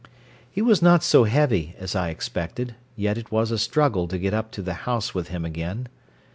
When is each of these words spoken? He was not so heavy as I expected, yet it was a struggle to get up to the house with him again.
He 0.49 0.63
was 0.63 0.81
not 0.81 1.03
so 1.03 1.25
heavy 1.25 1.75
as 1.77 1.95
I 1.95 2.09
expected, 2.09 2.73
yet 2.95 3.19
it 3.19 3.31
was 3.31 3.51
a 3.51 3.59
struggle 3.59 4.07
to 4.07 4.17
get 4.17 4.33
up 4.33 4.49
to 4.53 4.63
the 4.63 4.73
house 4.89 5.13
with 5.13 5.27
him 5.27 5.45
again. 5.45 5.89